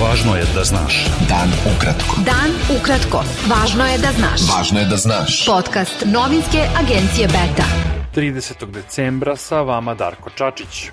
Važno 0.00 0.32
je 0.36 0.44
da 0.54 0.62
znaš. 0.64 1.06
Dan 1.28 1.50
ukratko. 1.76 2.22
Dan 2.24 2.54
ukratko. 2.76 3.20
Važno 3.50 3.84
je 3.84 3.98
da 3.98 4.12
znaš. 4.16 4.40
Važno 4.48 4.80
je 4.80 4.86
da 4.88 4.96
znaš. 4.96 5.44
Podcast 5.46 6.04
novinske 6.06 6.62
agencije 6.80 7.28
Beta. 7.28 7.66
30. 8.16 8.64
decembra 8.72 9.36
sa 9.36 9.60
vama 9.60 9.94
Darko 9.94 10.30
Čačić. 10.30 10.88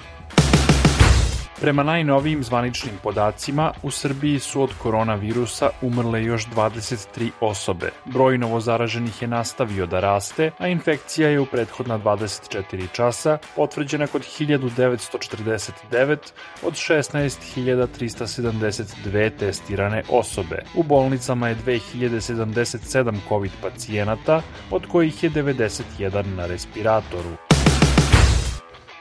Prema 1.61 1.83
najnovijim 1.83 2.43
zvaničnim 2.43 2.93
podacima, 3.03 3.73
u 3.83 3.91
Srbiji 3.91 4.39
su 4.39 4.61
od 4.61 4.69
koronavirusa 4.77 5.69
umrle 5.81 6.23
još 6.23 6.45
23 6.45 7.29
osobe. 7.41 7.91
Broj 8.05 8.37
novozaraženih 8.37 9.21
je 9.21 9.27
nastavio 9.27 9.85
da 9.85 9.99
raste, 9.99 10.51
a 10.57 10.67
infekcija 10.67 11.29
je 11.29 11.39
u 11.39 11.45
prethodna 11.45 11.99
24 11.99 12.87
časa 12.93 13.37
potvrđena 13.55 14.07
kod 14.07 14.21
1949 14.21 16.17
od 16.63 16.73
16.372 16.73 19.31
testirane 19.39 20.03
osobe. 20.09 20.63
U 20.75 20.83
bolnicama 20.83 21.49
je 21.49 21.55
2077 21.65 23.15
COVID 23.29 23.51
pacijenata, 23.61 24.41
od 24.71 24.87
kojih 24.87 25.23
je 25.23 25.29
91 25.29 26.35
na 26.35 26.45
respiratoru. 26.45 27.46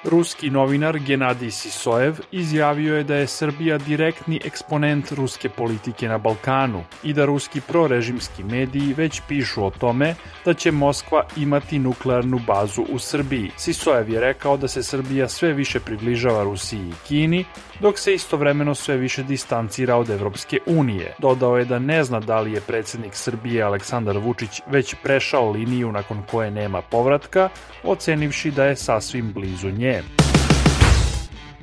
Ruski 0.06 0.50
novinar 0.50 0.98
Genadij 0.98 1.50
Sisojev 1.50 2.14
izjavio 2.32 2.96
je 2.96 3.04
da 3.04 3.14
je 3.16 3.26
Srbija 3.26 3.78
direktni 3.78 4.40
eksponent 4.44 5.12
ruske 5.12 5.48
politike 5.48 6.08
na 6.08 6.18
Balkanu 6.18 6.84
i 7.02 7.12
da 7.12 7.24
ruski 7.24 7.60
prorežimski 7.60 8.44
mediji 8.44 8.94
već 8.94 9.20
pišu 9.28 9.64
o 9.64 9.70
tome 9.70 10.14
da 10.44 10.54
će 10.54 10.72
Moskva 10.72 11.24
imati 11.36 11.78
nuklearnu 11.78 12.40
bazu 12.46 12.82
u 12.82 12.98
Srbiji. 12.98 13.50
Sisojev 13.56 14.10
je 14.10 14.20
rekao 14.20 14.56
da 14.56 14.68
se 14.68 14.82
Srbija 14.82 15.28
sve 15.28 15.52
više 15.52 15.80
približava 15.80 16.44
Rusiji 16.44 16.88
i 16.88 17.06
Kini, 17.08 17.44
dok 17.80 17.98
se 17.98 18.14
istovremeno 18.14 18.74
sve 18.74 18.96
više 18.96 19.22
distancira 19.22 19.96
od 19.96 20.10
Evropske 20.10 20.58
unije. 20.66 21.14
Dodao 21.18 21.56
je 21.56 21.64
da 21.64 21.78
ne 21.78 22.04
zna 22.04 22.20
da 22.20 22.40
li 22.40 22.52
je 22.52 22.60
predsednik 22.60 23.14
Srbije 23.14 23.62
Aleksandar 23.62 24.18
Vučić 24.18 24.60
već 24.66 24.94
prešao 25.02 25.50
liniju 25.50 25.92
nakon 25.92 26.22
koje 26.30 26.50
nema 26.50 26.82
povratka, 26.82 27.48
ocenivši 27.84 28.50
da 28.50 28.64
je 28.64 28.76
sasvim 28.76 29.32
blizu 29.32 29.70
nje. 29.70 29.95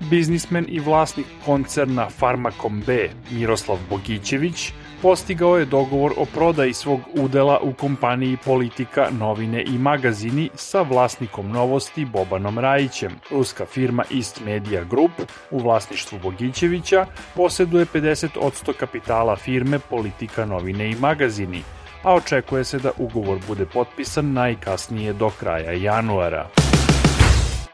Biznismen 0.10 0.66
i 0.70 0.80
vlasnik 0.80 1.26
koncerna 1.46 2.10
Farmakom 2.10 2.84
B 2.88 3.10
Miroslav 3.32 3.78
Bogićević 3.90 4.74
postigao 5.02 5.58
je 5.58 5.66
dogovor 5.66 6.14
o 6.18 6.26
prodaji 6.26 6.74
svog 6.74 7.00
udela 7.14 7.60
u 7.60 7.74
kompaniji 7.74 8.38
Politika, 8.46 9.08
novine 9.20 9.64
i 9.64 9.78
magazini 9.78 10.50
sa 10.56 10.82
vlasnikom 10.82 11.52
novosti 11.52 12.06
Bobanom 12.06 12.60
Rajićem. 12.60 13.12
Ruska 13.32 13.66
firma 13.66 14.04
East 14.16 14.42
Media 14.46 14.84
Group 14.84 15.12
u 15.52 15.60
vlasništvu 15.60 16.20
Bogićevića 16.24 17.06
poseduje 17.36 17.86
50% 17.86 18.74
kapitala 18.74 19.36
firme 19.36 19.80
Politika, 19.80 20.46
novine 20.46 20.92
i 20.92 20.96
magazini, 20.96 21.64
a 22.04 22.14
očekuje 22.14 22.64
se 22.64 22.80
da 22.80 22.92
ugovor 22.98 23.40
bude 23.48 23.66
potpisan 23.66 24.34
najkasnije 24.34 25.14
do 25.14 25.30
kraja 25.30 25.72
januara. 25.72 26.63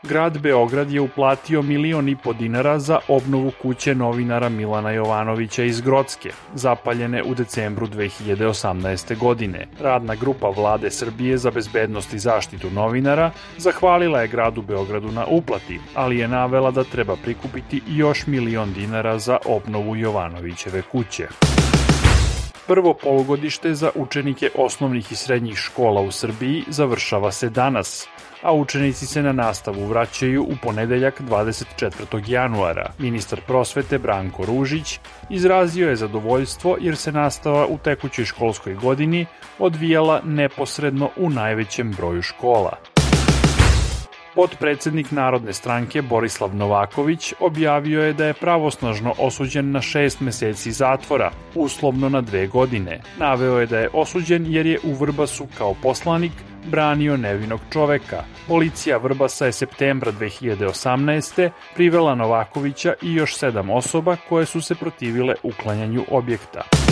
Grad 0.09 0.39
Beograd 0.39 0.91
je 0.91 1.01
uplatio 1.01 1.61
milion 1.61 2.09
i 2.09 2.15
po 2.15 2.33
dinara 2.33 2.79
za 2.79 2.99
obnovu 3.07 3.51
kuće 3.61 3.95
novinara 3.95 4.49
Milana 4.49 4.91
Jovanovića 4.91 5.63
iz 5.63 5.81
Grocke, 5.81 6.31
zapaljene 6.55 7.23
u 7.23 7.35
decembru 7.35 7.87
2018. 7.87 9.17
godine. 9.17 9.67
Radna 9.79 10.15
grupa 10.15 10.49
Vlade 10.49 10.91
Srbije 10.91 11.37
za 11.37 11.51
bezbednost 11.51 12.13
i 12.13 12.19
zaštitu 12.19 12.69
novinara 12.69 13.31
zahvalila 13.57 14.21
je 14.21 14.27
gradu 14.27 14.61
Beogradu 14.61 15.11
na 15.11 15.25
uplati, 15.25 15.79
ali 15.95 16.17
je 16.17 16.27
navela 16.27 16.71
da 16.71 16.83
treba 16.83 17.15
prikupiti 17.15 17.81
još 17.87 18.27
milion 18.27 18.73
dinara 18.73 19.19
za 19.19 19.37
obnovu 19.45 19.95
Jovanovićeve 19.95 20.81
kuće. 20.81 21.27
Prvo 22.69 22.93
polugodište 22.93 23.73
za 23.73 23.89
učenike 23.95 24.49
osnovnih 24.55 25.11
i 25.11 25.15
srednjih 25.15 25.57
škola 25.57 26.01
u 26.01 26.11
Srbiji 26.11 26.63
završava 26.67 27.31
se 27.31 27.49
danas 27.49 28.07
a 28.41 28.53
učenici 28.53 29.05
se 29.05 29.23
na 29.23 29.31
nastavu 29.31 29.85
vraćaju 29.85 30.43
u 30.43 30.55
ponedeljak 30.63 31.21
24. 31.21 32.21
januara. 32.27 32.91
Ministar 32.97 33.41
prosvete 33.47 33.97
Branko 33.97 34.45
Ružić 34.45 34.99
izrazio 35.29 35.89
je 35.89 35.95
zadovoljstvo 35.95 36.77
jer 36.81 36.97
se 36.97 37.11
nastava 37.11 37.67
u 37.67 37.77
tekućoj 37.77 38.25
školskoj 38.25 38.73
godini 38.73 39.25
odvijala 39.59 40.21
neposredno 40.23 41.09
u 41.17 41.29
najvećem 41.29 41.91
broju 41.91 42.21
škola. 42.21 42.77
Podpredsednik 44.35 45.11
Narodne 45.11 45.53
stranke 45.53 46.01
Borislav 46.01 46.55
Novaković 46.55 47.33
objavio 47.39 48.03
je 48.03 48.13
da 48.13 48.25
je 48.25 48.33
pravosnažno 48.33 49.13
osuđen 49.17 49.71
na 49.71 49.81
šest 49.81 50.19
meseci 50.19 50.71
zatvora, 50.71 51.31
uslovno 51.55 52.09
na 52.09 52.21
dve 52.21 52.47
godine. 52.47 53.01
Naveo 53.17 53.59
je 53.59 53.65
da 53.65 53.79
je 53.79 53.89
osuđen 53.93 54.45
jer 54.47 54.65
je 54.65 54.79
u 54.83 54.93
Vrbasu 54.93 55.47
kao 55.57 55.75
poslanik 55.83 56.31
branio 56.65 57.17
nevinog 57.17 57.59
čoveka. 57.73 58.23
Policija 58.47 58.97
Vrbasa 58.97 59.45
je 59.45 59.51
septembra 59.51 60.11
2018. 60.11 61.49
privela 61.75 62.15
Novakovića 62.15 62.93
i 63.01 63.13
još 63.13 63.35
sedam 63.35 63.69
osoba 63.69 64.17
koje 64.29 64.45
su 64.45 64.61
se 64.61 64.75
protivile 64.75 65.35
uklanjanju 65.43 66.03
objekta. 66.11 66.88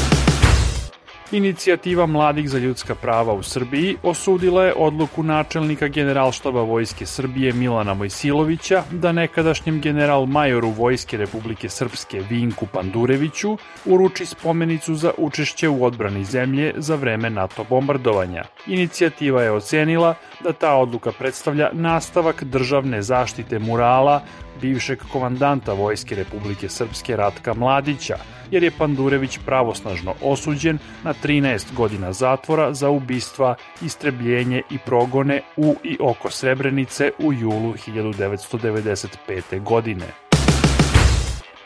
Inicijativa 1.32 2.06
Mladih 2.06 2.50
za 2.50 2.58
ljudska 2.58 2.96
prava 2.96 3.34
u 3.34 3.44
Srbiji 3.44 3.96
osudila 4.04 4.64
je 4.64 4.74
odluku 4.78 5.24
načelnika 5.24 5.88
generalštaba 5.88 6.62
Vojske 6.62 7.06
Srbije 7.06 7.54
Milana 7.54 7.94
Mojsilovića 7.94 8.84
da 8.92 9.12
nekadašnjem 9.12 9.82
general 9.82 10.26
majoru 10.26 10.70
Vojske 10.70 11.18
Republike 11.18 11.70
Srpske 11.70 12.24
Vinku 12.30 12.68
Pandureviću 12.74 13.58
uruči 13.86 14.26
spomenicu 14.26 14.96
za 14.96 15.12
učešće 15.18 15.70
u 15.70 15.84
odbrani 15.84 16.24
zemlje 16.26 16.74
za 16.78 16.96
vreme 16.96 17.30
NATO 17.30 17.66
bombardovanja. 17.70 18.44
Inicijativa 18.68 19.44
je 19.44 19.52
ocenila 19.52 20.16
da 20.44 20.54
ta 20.54 20.76
odluka 20.76 21.12
predstavlja 21.12 21.70
nastavak 21.74 22.44
državne 22.44 23.02
zaštite 23.02 23.60
murala 23.60 24.22
bivšeg 24.62 25.00
komandanta 25.12 25.74
Vojske 25.74 26.16
Republike 26.16 26.70
Srpske 26.70 27.16
Ratka 27.16 27.54
Mladića, 27.54 28.16
jer 28.52 28.64
je 28.64 28.72
Pandurević 28.72 29.40
pravosnažno 29.46 30.14
osuđen 30.22 30.78
na 31.04 31.14
13 31.24 31.74
godina 31.74 32.14
zatvora 32.14 32.74
za 32.74 32.90
ubistva, 32.90 33.56
istrebljenje 33.82 34.62
i 34.72 34.78
progone 34.86 35.42
u 35.58 35.76
i 35.84 35.98
oko 36.02 36.32
Srebrenice 36.32 37.12
u 37.20 37.34
julu 37.34 37.74
1995. 37.74 39.64
godine. 39.64 40.27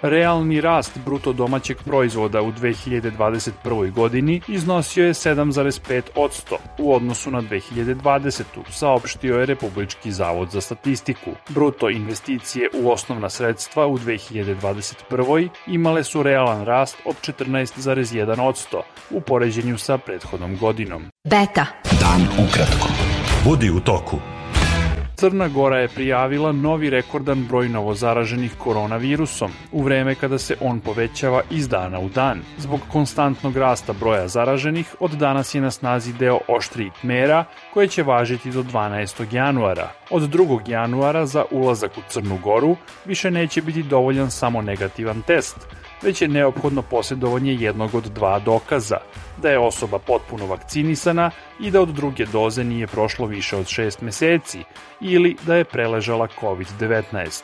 Realni 0.01 0.62
rast 0.62 1.00
bruto 1.06 1.34
domaćeg 1.34 1.78
proizvoda 1.85 2.41
u 2.41 2.51
2021. 2.51 3.91
godini 3.91 4.41
iznosio 4.47 5.06
je 5.06 5.13
7,5% 5.13 6.56
u 6.79 6.95
odnosu 6.95 7.31
na 7.31 7.41
2020. 7.41 8.44
saopštio 8.69 9.39
je 9.39 9.45
Republički 9.45 10.12
zavod 10.12 10.50
za 10.50 10.62
statistiku. 10.62 11.31
Bruto 11.50 11.89
investicije 11.89 12.69
u 12.73 12.91
osnovna 12.91 13.29
sredstva 13.29 13.88
u 13.88 13.97
2021. 13.97 15.50
imale 15.67 16.03
su 16.03 16.23
realan 16.23 16.66
rast 16.66 16.97
od 17.06 17.16
14,1% 17.22 18.81
u 19.12 19.22
poređenju 19.22 19.78
sa 19.78 19.97
prethodnom 19.97 20.57
godinom. 20.57 21.06
Beta. 21.23 21.66
Dan 22.00 22.47
ukratko. 22.47 22.88
Budi 23.45 23.69
u 23.69 23.79
toku. 23.79 24.41
Crna 25.21 25.47
Gora 25.47 25.77
je 25.77 25.87
prijavila 25.87 26.51
novi 26.51 26.89
rekordan 26.89 27.45
broj 27.47 27.69
novozaraženih 27.69 28.55
koronavirusom 28.57 29.51
u 29.71 29.83
vreme 29.83 30.15
kada 30.15 30.37
se 30.37 30.55
on 30.61 30.79
povećava 30.79 31.41
iz 31.49 31.67
dana 31.67 31.99
u 31.99 32.09
dan. 32.09 32.39
Zbog 32.57 32.79
konstantnog 32.91 33.57
rasta 33.57 33.93
broja 33.93 34.27
zaraženih, 34.27 34.95
od 34.99 35.11
danas 35.11 35.55
je 35.55 35.61
na 35.61 35.71
snazi 35.71 36.13
deo 36.13 36.39
oštrijih 36.47 36.91
mera 37.03 37.45
koje 37.73 37.87
će 37.87 38.03
važiti 38.03 38.51
do 38.51 38.63
12. 38.63 39.33
januara. 39.35 39.91
Od 40.09 40.21
2. 40.21 40.69
januara 40.69 41.25
za 41.25 41.45
ulazak 41.51 41.91
u 41.97 42.01
Crnu 42.09 42.39
Goru 42.43 42.75
više 43.05 43.31
neće 43.31 43.61
biti 43.61 43.83
dovoljan 43.83 44.31
samo 44.31 44.61
negativan 44.61 45.21
test, 45.21 45.57
već 46.01 46.22
je 46.22 46.28
neophodno 46.28 46.81
posjedovanje 46.81 47.53
jednog 47.53 47.95
od 47.95 48.03
dva 48.03 48.39
dokaza, 48.39 48.98
da 49.42 49.50
je 49.50 49.59
osoba 49.59 50.00
potpuno 50.00 50.45
vakcinisana 50.45 51.31
i 51.59 51.71
da 51.71 51.81
od 51.81 51.89
druge 51.89 52.25
doze 52.25 52.63
nije 52.63 52.88
prošlo 52.88 53.25
više 53.25 53.57
od 53.57 53.65
6 53.65 54.03
meseci 54.03 54.63
ili 55.01 55.36
da 55.45 55.56
je 55.56 55.63
preležala 55.63 56.27
COVID-19. 56.42 57.42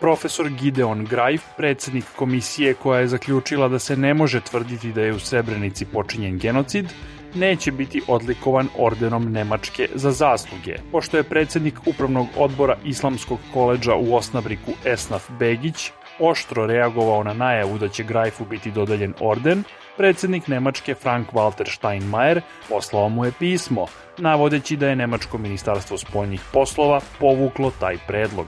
Profesor 0.00 0.50
Gideon 0.50 1.04
Grajf, 1.04 1.42
predsednik 1.56 2.04
komisije 2.16 2.74
koja 2.74 3.00
je 3.00 3.08
zaključila 3.08 3.68
da 3.68 3.78
se 3.78 3.96
ne 3.96 4.14
može 4.14 4.40
tvrditi 4.40 4.92
da 4.92 5.00
je 5.00 5.12
u 5.12 5.18
Srebrenici 5.18 5.84
počinjen 5.84 6.38
genocid, 6.38 6.86
neće 7.34 7.72
biti 7.72 8.02
odlikovan 8.08 8.68
ordenom 8.78 9.32
Nemačke 9.32 9.88
za 9.94 10.10
zasluge. 10.10 10.76
Pošto 10.92 11.16
je 11.16 11.22
predsednik 11.22 11.74
upravnog 11.86 12.26
odbora 12.36 12.76
Islamskog 12.84 13.38
koleđa 13.52 13.94
u 13.94 14.14
Osnabriku 14.14 14.72
Esnaf 14.84 15.30
Begić 15.38 15.90
oštro 16.20 16.66
reagovao 16.66 17.24
na 17.24 17.34
najavu 17.34 17.78
da 17.78 17.88
će 17.88 18.04
Grajfu 18.04 18.44
biti 18.44 18.70
dodeljen 18.70 19.14
orden, 19.20 19.64
predsednik 19.96 20.48
Nemačke 20.48 20.94
Frank 20.94 21.32
Walter 21.32 21.76
Steinmeier 21.76 22.40
poslao 22.68 23.08
mu 23.08 23.24
je 23.24 23.32
pismo, 23.38 23.86
navodeći 24.18 24.76
da 24.76 24.88
je 24.88 24.96
Nemačko 24.96 25.38
ministarstvo 25.38 25.98
spoljnih 25.98 26.40
poslova 26.52 27.00
povuklo 27.18 27.72
taj 27.80 27.96
predlog. 28.06 28.46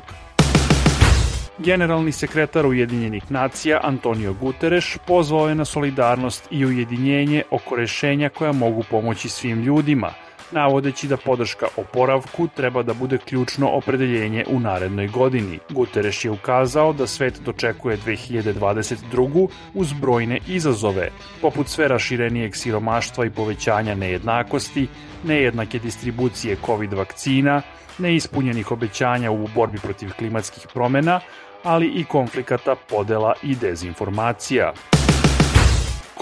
Generalni 1.58 2.12
sekretar 2.12 2.66
Ujedinjenih 2.66 3.30
nacija 3.30 3.80
Antonio 3.82 4.32
Guterres 4.32 4.98
pozvao 5.06 5.48
je 5.48 5.54
na 5.54 5.64
solidarnost 5.64 6.48
i 6.50 6.66
ujedinjenje 6.66 7.42
oko 7.50 7.76
rešenja 7.76 8.28
koja 8.28 8.52
mogu 8.52 8.84
pomoći 8.90 9.28
svim 9.28 9.62
ljudima, 9.62 10.10
navodeći 10.52 11.08
da 11.08 11.16
podrška 11.16 11.66
oporavku 11.76 12.49
treba 12.56 12.82
da 12.82 12.94
bude 12.94 13.19
ključno 13.19 13.69
opredeljenje 13.69 14.44
u 14.49 14.60
narednoj 14.60 15.08
godini. 15.08 15.58
Guterres 15.70 16.25
je 16.25 16.31
ukazao 16.31 16.93
da 16.93 17.06
svet 17.06 17.40
dočekuje 17.44 17.99
2022. 18.06 19.49
uz 19.75 19.93
brojne 19.93 20.38
izazove, 20.49 21.10
poput 21.40 21.69
sve 21.69 21.88
raširenijeg 21.88 22.56
siromaštva 22.56 23.26
i 23.26 23.31
povećanja 23.31 23.94
nejednakosti, 23.94 24.88
nejednake 25.25 25.78
distribucije 25.78 26.56
COVID 26.66 26.93
vakcina, 26.93 27.62
neispunjenih 27.99 28.72
obećanja 28.72 29.31
u 29.31 29.49
borbi 29.54 29.78
protiv 29.78 30.10
klimatskih 30.19 30.66
promena, 30.75 31.20
ali 31.64 31.87
i 31.87 32.04
konflikata 32.04 32.75
podela 32.88 33.34
i 33.43 33.54
dezinformacija. 33.54 34.72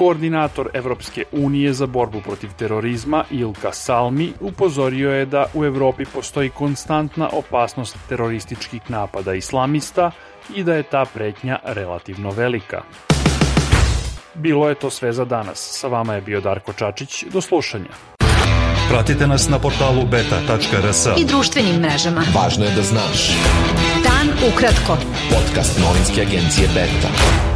Koordinator 0.00 0.70
Evropske 0.74 1.24
unije 1.32 1.72
za 1.72 1.86
borbu 1.86 2.20
protiv 2.20 2.50
terorizma 2.58 3.24
Ilka 3.30 3.72
Salmi 3.72 4.32
upozorio 4.40 5.10
je 5.10 5.26
da 5.26 5.46
u 5.54 5.64
Evropi 5.64 6.04
postoji 6.04 6.50
konstantna 6.50 7.28
opasnost 7.32 7.96
terorističkih 8.08 8.80
napada 8.88 9.34
islamista 9.34 10.10
i 10.54 10.64
da 10.64 10.74
je 10.74 10.82
ta 10.82 11.04
pretnja 11.14 11.58
relativno 11.64 12.30
velika. 12.30 12.82
Bilo 14.34 14.68
je 14.68 14.74
to 14.74 14.90
sve 14.90 15.12
za 15.12 15.24
danas. 15.24 15.58
Sa 15.80 15.88
vama 15.88 16.14
je 16.14 16.20
bio 16.20 16.40
Darko 16.40 16.72
Čačić. 16.72 17.24
Do 17.32 17.40
slušanja. 17.40 17.90
Pratite 18.88 19.26
nas 19.26 19.48
na 19.48 19.58
portalu 19.58 20.06
beta.rs 20.06 21.06
i 21.18 21.24
društvenim 21.24 21.76
mrežama. 21.76 22.24
Važno 22.34 22.64
je 22.64 22.70
da 22.70 22.82
znaš. 22.82 23.30
Dan 24.02 24.52
ukratko. 24.52 24.96
Podcast 25.30 25.80
novinske 25.80 26.20
agencije 26.20 26.68
Beta. 26.74 27.49